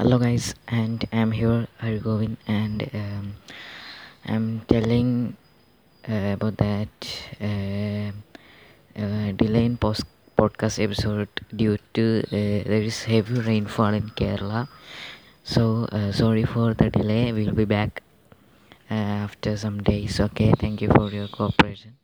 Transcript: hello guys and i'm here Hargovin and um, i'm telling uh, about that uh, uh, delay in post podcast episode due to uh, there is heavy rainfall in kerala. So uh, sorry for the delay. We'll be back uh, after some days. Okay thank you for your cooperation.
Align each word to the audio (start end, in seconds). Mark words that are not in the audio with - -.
hello 0.00 0.16
guys 0.18 0.54
and 0.66 1.06
i'm 1.12 1.30
here 1.30 1.68
Hargovin 1.78 2.38
and 2.48 2.88
um, 2.94 3.34
i'm 4.24 4.62
telling 4.66 5.36
uh, 6.08 6.30
about 6.36 6.56
that 6.56 6.88
uh, 7.48 8.08
uh, 9.02 9.32
delay 9.42 9.66
in 9.66 9.76
post 9.76 10.04
podcast 10.38 10.82
episode 10.82 11.28
due 11.54 11.76
to 11.92 12.22
uh, 12.28 12.64
there 12.70 12.84
is 12.90 13.02
heavy 13.04 13.40
rainfall 13.40 13.92
in 13.92 14.08
kerala. 14.20 14.68
So 15.44 15.84
uh, 15.92 16.12
sorry 16.12 16.44
for 16.44 16.72
the 16.72 16.88
delay. 16.88 17.32
We'll 17.32 17.52
be 17.52 17.66
back 17.66 18.02
uh, 18.90 18.94
after 19.28 19.54
some 19.58 19.82
days. 19.82 20.18
Okay 20.18 20.54
thank 20.58 20.80
you 20.80 20.88
for 20.88 21.10
your 21.10 21.28
cooperation. 21.28 21.99